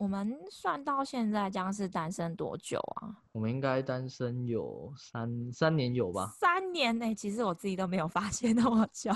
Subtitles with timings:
[0.00, 3.20] 我们算到现在将是单身多久啊？
[3.32, 6.32] 我们应该单身有三三年有吧？
[6.38, 9.12] 三年呢、其实我自己都没有发现那么久。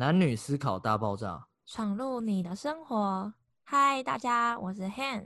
[0.00, 3.34] 男女思考大爆炸，闯入你的生活，
[3.64, 5.24] 嗨，大家，我是 Han。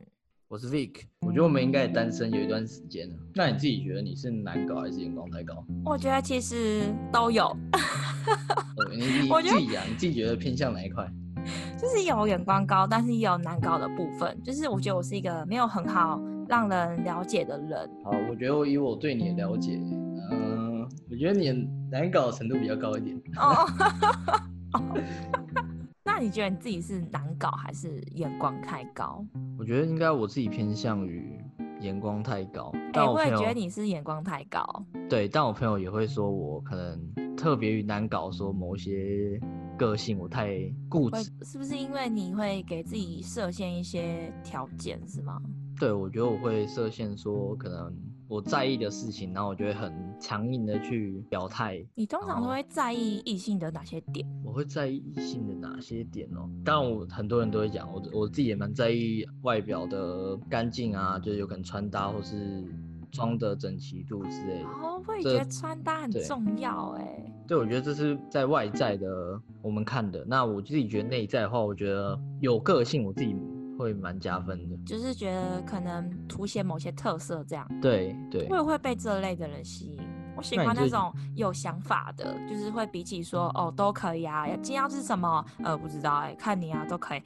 [0.49, 1.03] 我是 Vic。
[1.21, 3.17] 我觉得我们应该也单身有一段时间了。
[3.35, 5.63] 那你自己觉得你是难搞还是眼光太高？
[5.85, 7.55] 我觉得其实都有，
[8.79, 11.07] 呃 你你我觉得自己啊，你自己觉得偏向哪一块？
[11.79, 14.43] 就是有眼光高，但是也有难搞的部分。
[14.43, 17.91] 就是我觉得我是一个没有很好让人了解的人。
[18.03, 19.79] 好，我觉得我以我对你的了解，
[20.31, 21.53] 嗯、我觉得你的
[21.91, 23.21] 难搞的程度比较高一点。
[23.37, 23.69] 哦，
[26.05, 29.25] 那你觉得你自己是难搞还是眼光太高？
[29.59, 31.39] 我觉得应该我自己偏向于
[31.81, 32.73] 眼光太高，
[33.13, 34.65] 我也觉得你是眼光太高。
[35.09, 39.41] 对，但我朋友也会说我可能特别于难搞，说某些
[39.79, 41.31] 个性我太固执。
[41.45, 45.41] 是不是因为你会给自己设限一些条件，是吗？
[45.79, 47.93] 对，我觉得我会设限，说可能
[48.29, 51.85] 我在意的事情，然后我就会很强硬的去表态。
[51.95, 54.25] 你通常都哦会在意异性的哪些点？
[54.53, 56.47] 我会在意异性的哪些点哦？
[56.63, 62.63] 当然，我很多人都会讲，我我自己也蛮在意外表的干净啊，就是有可能穿搭或是
[63.11, 64.69] 装的整齐度之类的。
[64.69, 67.35] 哦，我也觉得穿搭很重要哎。
[67.49, 70.23] 对，我觉得这是在外在的我们看的。
[70.29, 73.35] 那我自己觉得内在的话，我觉得有个性，我自己
[73.79, 74.77] 会蛮加分的。
[74.85, 80.03] 就是觉得可能凸显某些特色这样，对对我也会被这类的人吸引。
[80.43, 87.23] 我喜欢那种有想法的，就是会比起说哦都可以啊，今天要吃什么呃不知道哎、看你啊都可以。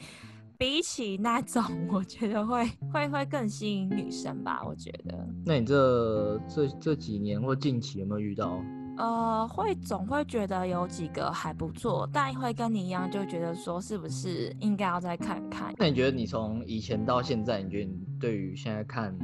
[0.58, 5.26] 比起那种，我觉得会会会更吸引女生吧，我觉得。
[5.46, 8.62] 那你这这这几年或近期有没有遇到？
[8.98, 15.74] 呃，会总会觉得有几个还不错，但会跟你一样，就觉得说是不是应该要再看看。
[15.78, 19.14] 那你觉得你从以前到现在，你觉得你对于现在看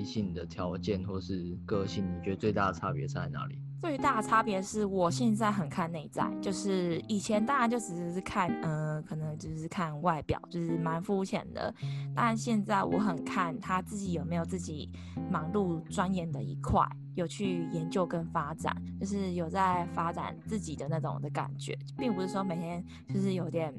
[0.00, 3.60] 异性的条件或是个性，你觉得最大的差别在哪里？
[3.82, 11.74] 最大的差别是我现在很看内在，就是以前当然就只是看，呃，可能只是看外表，就是蛮肤浅的。
[12.14, 14.90] 但现在我很看他自己有没有自己
[15.30, 16.82] 忙碌钻研的一块，
[17.14, 23.74] 有去研究跟发展，就是有在发展自己的那种的感觉，并不是说每天就是有点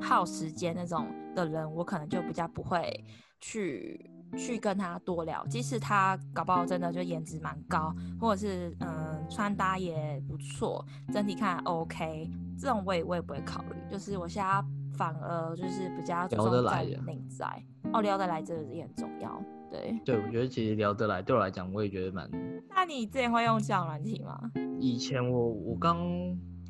[0.00, 3.04] 耗时间那种的人，我可能就比较不会
[3.40, 13.76] 去去跟他多聊，即使他搞不好真的就颜值蛮高，或者是嗯穿搭也不错，整体看 OK，这种我也我也不会考虑。
[13.90, 14.64] 就是我现在
[14.96, 19.42] 反而就是比较注聊得重在来的内在，哦，聊得来这个也很重要。
[19.70, 22.30] 对，对，我觉得其实聊得来，对我来讲，我也觉得蛮。
[22.70, 24.52] 那你之前会用交友软体吗？
[24.78, 25.98] 以前我我刚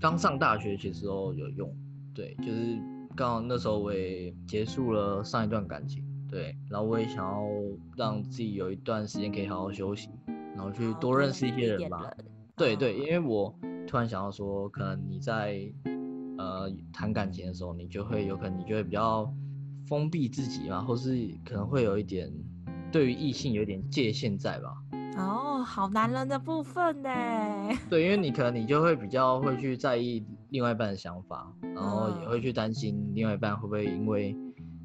[0.01, 1.71] 刚上大学的时候有用，
[2.15, 2.79] 对，就是
[3.15, 6.03] 刚好那时候我也结束了上一段感情，
[6.35, 7.45] 对，然后我也想要
[7.97, 10.09] 让自己有一段时间可以好好休息，
[10.57, 12.11] 然后去哦多认识一些人吧。
[12.57, 13.57] 对对，嗯因为我
[13.87, 15.61] 突然想到说，可能你在
[16.37, 19.33] 呃谈感情的时候，你就会有可能你就会比较
[19.87, 22.29] 封闭自己嘛，或是可能会有一点
[22.91, 24.75] 对于异性有一点界限在吧。
[25.17, 27.09] 哦，好男人的部分呢。
[27.89, 34.37] 对，因为你可能你就会比较会去在意另外一半的想法，然后也会嗯去担心另外一半会不会因为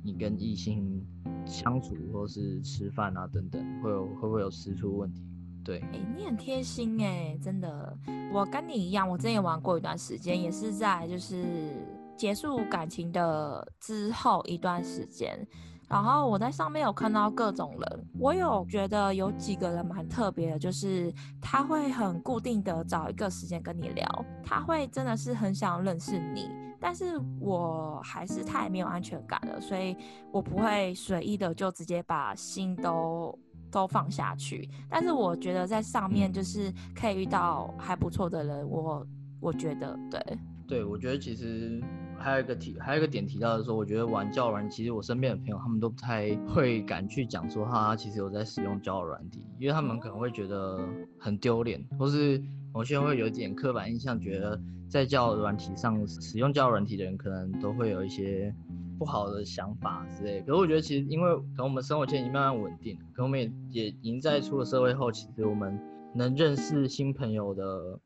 [0.03, 1.05] 你跟异性
[1.49, 5.23] 相处或是吃饭啊等等，会有会不会有吃出问题？
[5.65, 7.97] 对，哎、你很贴心哎、真的。
[8.31, 11.75] 我跟你一样，我之前也玩过一段时间，也是在就是
[12.15, 15.45] 结束感情的之后一段时间。
[15.89, 21.11] 然后我在上面有看到各种人，我有觉得有几个人蛮特别的，就是
[21.41, 26.47] 他会很固定的找一个时间跟你聊，他会真的是很想认识你，
[26.79, 29.97] 但是我还是太没有安全感了，所以
[30.31, 33.37] 我不会随意的就直接把心都
[33.71, 34.69] 都放下去。
[34.87, 36.33] 但是我觉得在上面嗯。
[36.33, 39.05] 就是可以遇到还不错的人，我
[39.39, 40.37] 我觉得对，
[40.67, 41.81] 对，我觉得其实
[42.19, 50.79] 还有一个提，还有一个点提到的说，我觉得玩教软，其实我身边的朋友他们都不太会敢去讲说他其实有在使用教软体，因为他们可能会觉得
[51.17, 52.41] 很丢脸，或是
[52.73, 58.53] 某些人会有点刻板印象，觉得在教软体上使用教软体的人可能都会有一些
[58.97, 60.45] 不好的想法之类的。
[60.45, 65.79] 可是我觉得其实因为可能我们生活圈已经慢慢稳定，可能我们也也已经在出了社会后，其实我们
[66.13, 67.99] 能认识新朋友的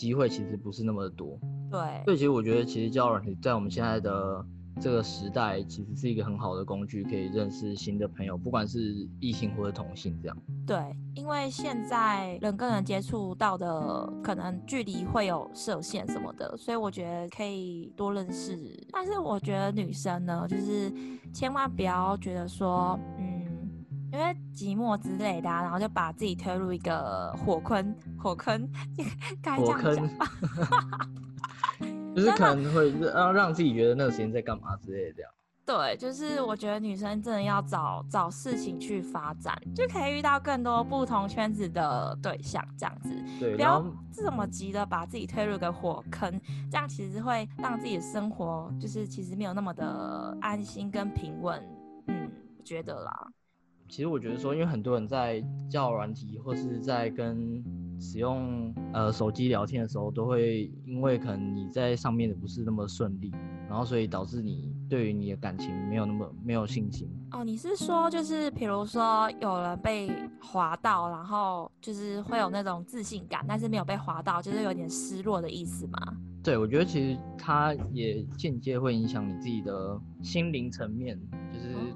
[0.00, 1.38] 机会其实不是那么多。
[1.70, 4.42] 对，所以其实我觉得，其实交友软体在我们现在的
[4.80, 10.36] 这个时代，其实是一个很好的工具，可以认识新的朋友，不管是异性或者同性这样。
[10.66, 10.78] 对，
[11.14, 18.56] 因为现在人跟人接触到的可能距离会有设限什么的，所以我觉得可以多认识。
[18.90, 20.90] 但是我觉得女生呢，就是
[21.34, 23.19] 千万不要觉得说，嗯，
[24.12, 28.68] 因为寂寞之类的、啊，然后就把自己推入一个火坑，火坑，
[29.42, 30.08] 该这火样讲？
[32.14, 35.30] 就是可能会让让自己觉得那个时间在干嘛之类的这样。
[35.64, 43.10] 对，就是我觉得女生真的要找找事情去发展，就可以遇到更多不同圈子的对象，这样子。
[43.38, 43.80] 对，不要
[44.12, 46.28] 这么急的把自己推入个火坑，
[46.68, 51.62] 这样其实会让自己的生活就是其实没有那么的安心跟平稳。
[52.08, 52.28] 嗯，
[52.58, 53.28] 我觉得啦。
[53.90, 57.60] 其实我觉得说，因为很多人在教软体或是在跟
[58.00, 63.32] 使用呃手机聊天的时候，都会因为可能你在上面的不是那么顺利，
[63.68, 67.10] 然后所以导致你对于你的感情没有那么没有信心。
[67.32, 70.08] 哦，你是说就是比如说有人被
[70.40, 75.98] 划到，然后就是会有那种自信感，但是没有被划到，就是有点失落的意思吗？
[76.42, 81.18] 对，我觉得其实它也间接会影响你自己的心灵层面，
[81.49, 81.49] 就是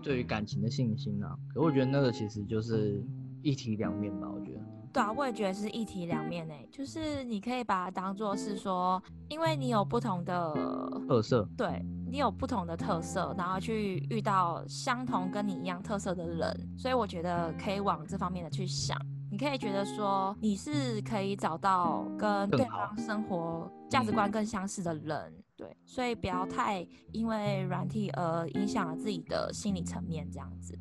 [0.04, 1.34] 对于感情的信心啊。
[1.52, 3.02] 可我觉得那个其实就是
[3.42, 4.60] 一体两面吧，我觉得。
[4.92, 10.54] 对啊，我也觉得是一体两面诶，就是你可以把它当做是说，因为你有不同的
[11.08, 18.96] 特色，对你有不同的特色，然后去遇到相同跟你一样特色的人，所以我觉得可以往这方面的去想。
[19.32, 30.76] 你可以觉得说你是可以找到跟对方生活价值观更相似的人，对，所以不要太因为软体而影响了自己的心理层面这样子。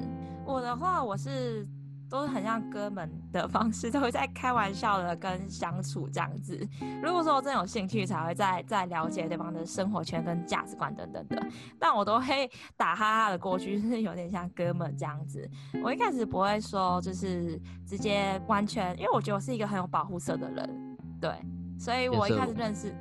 [0.46, 1.68] 我的话，我是
[2.10, 6.68] 都是很像哥们的方式，都会在开玩笑的跟相处这样子。
[7.04, 11.48] 如果说我真有兴趣，才会再再了解对方的生活圈跟价值观等等的。
[11.80, 15.48] 但我都会 打哈哈的过去，就是有点像哥们这样子。
[15.84, 21.32] 我一开始不会说就是直接完全，因为我觉得我是一个很有保护色的人，对，
[21.80, 22.96] 所以我一开始认识。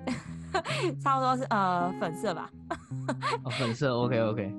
[1.00, 2.50] 差不多是呃粉色吧，
[3.44, 4.54] 哦、粉色 OK OK。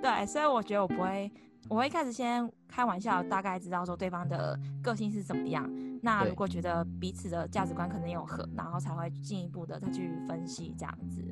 [0.00, 1.30] 对，所以我觉得我不会，
[1.68, 5.70] 我会一开始先开玩笑，大概知道说对方的个性是怎么样。
[6.02, 11.22] 那如果觉得彼此的价值观可能有合，然后才会进一步的再去分析这样子。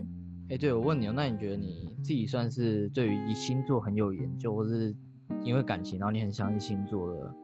[0.50, 4.94] 哎、对我问你哦，那你觉得你自己算是对于星座很有研究，或是
[5.42, 7.34] 因为感情，然后你很相信星座的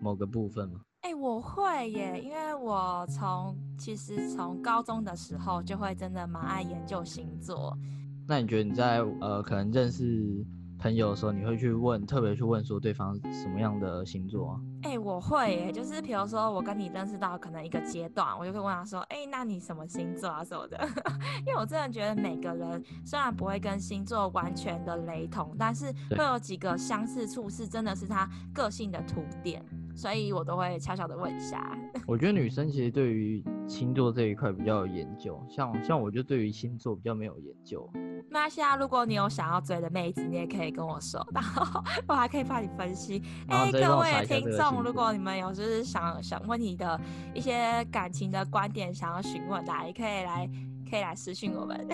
[0.00, 0.80] 某个部分吗？
[1.06, 7.78] 哎、我会耶，因为我从其实从高中的时候就会真的蛮爱研究星座。
[8.26, 10.44] 那你觉得你在呃可能认识
[10.80, 14.60] 朋友的时候，你会去问，特别去问说对方什么样的星座啊？
[14.82, 20.76] 哎、我会耶，就是比如说我跟你认识到可能一个阶段，我就会问他说，哎、那你什么星座啊什么的，
[21.46, 29.64] 因为我真的觉得每个人虽然不会跟星座完全的雷同，但是会有几个相似处是真的是他个性的凸点，
[29.96, 31.76] 所以我都会悄悄的问一下。
[32.06, 37.90] 我觉得女生其实对于星座这一块比较有研究，像像我就对于星座比较没有研究。
[38.28, 43.22] 那现在如果你有想要追的妹子，你也可以跟我说，然后我还可以帮你分析。
[43.48, 47.00] 哎、各位听众，如果你们有就是想想问你的
[47.34, 50.50] 一些感情的观点，想要询问的啊，也可以来
[50.90, 51.86] 可以来私信我们。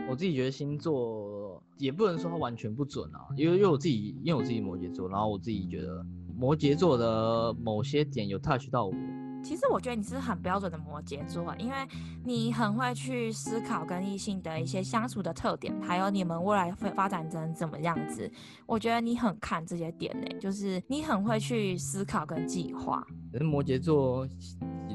[0.08, 6.04] 我自己觉得星座也不能说它完全不准啊，因为因为我自己因为我自己摩羯座，然后我自己觉得
[6.36, 8.92] 摩羯座的某些点有 touch 到我。
[9.40, 11.76] 其实我觉得你是很标准的摩羯座，因为
[12.24, 18.30] 你很会去思考跟异性的一些相处的特点，还有你们未来会发展成怎么样子。
[18.66, 23.06] 我觉得你很看这些点呢、就是你很会去思考跟计划。
[23.32, 24.26] 可是摩羯座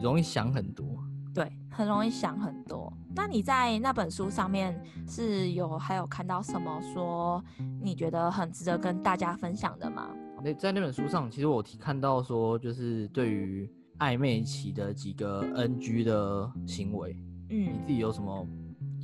[0.01, 0.85] 容易想很多，
[1.33, 2.91] 对，很容易想很多。
[3.15, 7.43] 那你在那本书上面是有还有看到什么说
[7.81, 10.09] 你觉得很值得跟大家分享的吗？
[10.43, 17.15] 那在那本书上，其实我提看到说，就是对于暧昧期的几个 NG 的行为，
[17.49, 18.45] 嗯你嗯，自己有什么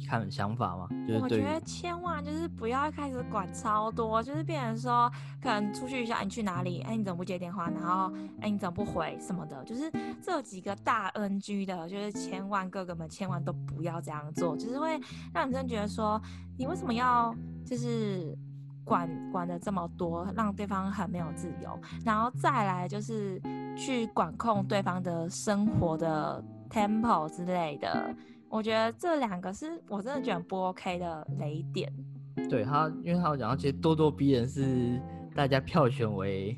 [0.08, 0.88] 看想法吗？
[1.08, 6.82] 就是我觉得千万就是不要一开始管超多，就是变成说可能出去一下，你去哪里？
[6.82, 7.70] 哎，你怎么不接电话？
[7.70, 9.64] 然后哎，你怎么不回什么的？
[9.64, 9.92] 就是
[10.22, 15.00] 这几个大 NG 的，就是千万哥哥们千万都不要这样做，就是会
[15.34, 16.22] 让女生觉得说
[16.58, 17.34] 你为什么要
[17.66, 18.38] 就是
[18.84, 23.42] 管管的这么多，让对方很没有自由，然后再来就是
[23.78, 28.14] 去管控对方的生活的 tempo 之类的。
[28.50, 31.92] 我觉得这两个是我真的觉得不 OK 的雷点。
[32.50, 35.00] 对他，因为他有讲到，其实咄咄逼人是
[35.36, 36.58] 大家票选为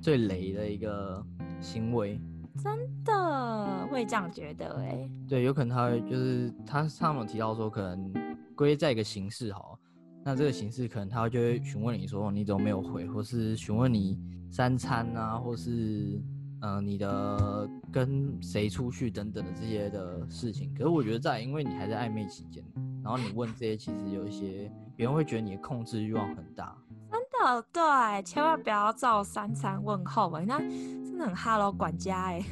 [0.00, 1.24] 最雷的一个
[1.60, 2.20] 行为。
[2.62, 5.10] 真的会这样觉得哎？
[5.28, 8.12] 对，有可能他会就是他上面提到说，可能
[8.54, 9.78] 归在一个形式好，
[10.22, 14.18] 那这个形式可能他就会询问你说你怎么没有回，或是询问你
[14.50, 16.20] 三餐啊，或是
[16.62, 20.72] 嗯你的跟谁出去等等的这些的事情。
[20.74, 22.62] 可是我觉得在因为你还在暧昧期间，
[23.02, 26.76] 然后你问这些，其实有一些别人会觉得你的控制欲望很大。
[27.10, 32.42] 真的对，千万不要照三餐问候哎，那真的很 hello 管家哎，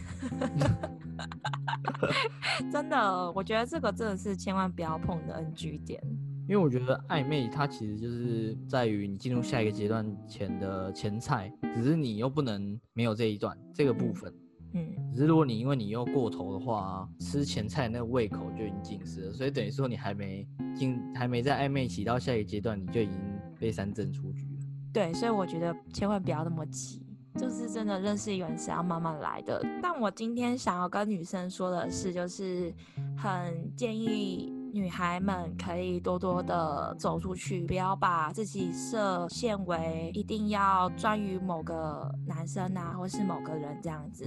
[2.73, 6.03] 真的，我觉得这个真的是千万不要碰的 NG 点。
[6.49, 14.33] 因为我觉得暧昧它其实就是在于你进入下一个阶段前的前菜，只是你又不能没有这一段这个部分。
[14.73, 23.21] 嗯，只是如果你因为你又过头的话，吃前菜那个胃口就已经尽失了，所以等于说你还没进，还没在暧昧期到下一个阶段，你就已经
[23.61, 24.67] 被三振出局了。
[24.91, 27.03] 对，所以我觉得千万不要那么急，
[27.37, 29.63] 就是真的认识一个人是要慢慢来的。
[29.83, 32.73] 但我今天想要跟女生说的是，就是
[33.17, 44.25] 很建议女孩们可以多多的走出去，不要把自己设限为一定要专于某个男生啊，或是某个人这样子，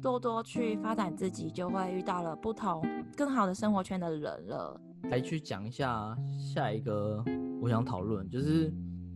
[0.00, 2.82] 多多去发展自己，就会遇到了不同
[3.16, 4.80] 更好的生活圈的人了。
[5.10, 7.22] 来去讲一下下一个
[7.60, 8.72] 我想讨论就是。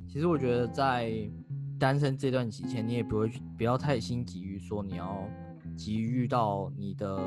[0.08, 1.10] 其实我觉得在
[1.78, 5.26] 单身这段期间，你也不会不要太心急于说你要
[5.74, 7.18] 急于遇到你的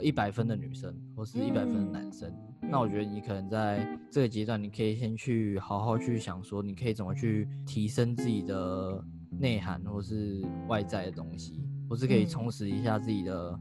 [0.00, 2.32] 一百分的女生或是一百分的男生。
[2.62, 9.04] 那我觉得你可能在这个阶段，你可以先去好好去想说，你可以怎么去提升自己的
[9.38, 13.58] 内涵或是外在的东西，或是可以充实一下自己的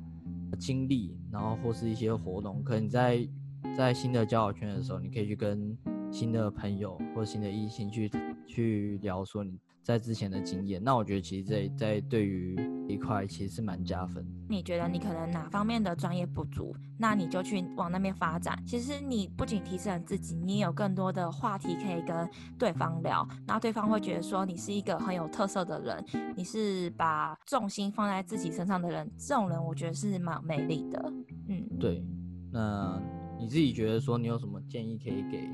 [0.60, 2.64] 经历，然后或是一些活动。
[2.64, 3.28] 可能在
[3.76, 5.78] 在新的交友圈的时候，你可以去跟
[6.12, 8.10] 新的朋友或新的异性去。
[8.48, 12.56] 去聊说你在之前的经验，那我觉得其实在在对于
[12.88, 14.24] 一块其实是蛮加分。
[14.48, 18.62] 你觉得你可能哪方面的专业不足，那你就去往那边发展。
[18.66, 29.10] 其实你不仅提升自己，你也有更多的话题可以跟对方聊，然后对方会觉得说你是一个很有特色的人，你是把重心放在自己身上的人。
[29.18, 31.14] 这种人我觉得是蛮有魅力的。
[31.48, 32.06] 嗯，对。
[32.52, 33.02] 那
[33.40, 35.50] 你自己觉得说你有什么建议可以给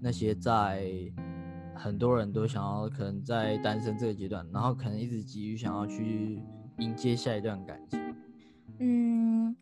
[0.00, 0.90] 那些在？
[1.82, 6.42] 很多人都想要，可能在单身这个阶段，然后可能一直急于想要去
[6.78, 8.14] 迎接下一段感情。
[8.80, 9.56] 嗯，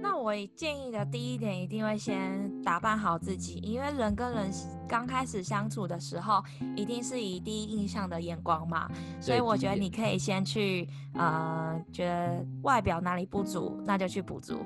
[0.00, 4.50] 那我建议的第一点，一定会先打扮好自己，因为人跟人
[4.88, 6.42] 刚开始相处的时候，
[6.76, 8.90] 一定是以第一印象的眼光嘛。
[9.20, 14.58] 所以我觉得你可以先去，呃，觉得外表哪里不足，那就去补足。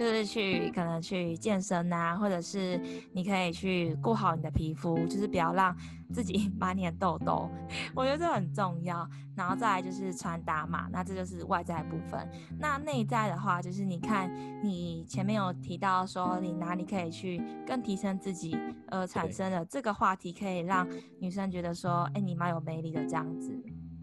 [0.00, 2.80] 就是去可能去健身呐，或者是
[3.12, 5.76] 你可以去顾好你的皮肤，就是不要让
[6.10, 7.50] 自己 满脸痘痘，
[7.94, 9.06] 我觉得这很重要。
[9.36, 12.26] 然后再来就是穿搭嘛，那这就是外在部分。
[12.58, 20.88] 那内在的话，就是你看你前面有提到说你哪里可以去更提升自己，呃产生的这个话题可以让
[21.18, 23.54] 女生觉得说，哎，你蛮有魅力的这样子。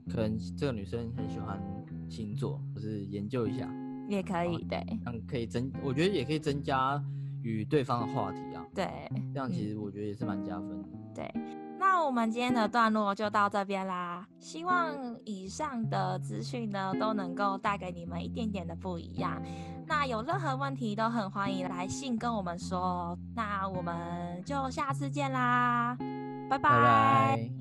[0.08, 1.60] 可能这个女生很喜欢
[2.08, 3.68] 星座，就是研究一下。
[4.08, 7.02] 也可以，对，嗯可以增，我觉得也可以增加
[7.44, 8.66] 与对方的话题啊。
[8.74, 8.88] 对，
[9.34, 10.88] 这样其实我觉得也是蛮加分的。
[11.14, 11.32] 对，
[11.80, 14.28] 那我们今天的段落就到这边啦。
[14.40, 14.94] 希望
[15.26, 19.42] 以上的资讯呢都能够带给你们一点点的不一样。
[19.86, 23.18] 那有任何问题都很欢迎来信跟我们说。
[23.36, 25.98] 那我们就下次见啦，
[26.50, 27.57] 拜拜。